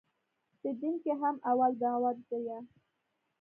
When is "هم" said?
1.21-1.35